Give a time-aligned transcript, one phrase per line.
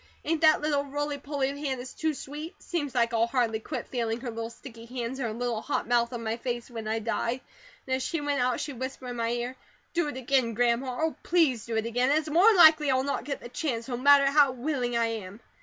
[0.25, 2.55] Ain't that little roly poly of Hannah's too sweet?
[2.57, 6.11] Seems like I'll hardly quit feeling her little sticky hands and her little hot mouth
[6.11, 7.39] on my face when I die;
[7.85, 9.55] and as she went out she whispered in my ear:
[9.93, 13.25] 'Do it again, Grandma, Oh, please do it again!' an it's more'n likely I'll not
[13.25, 15.39] get the chance, no matter how willing I am.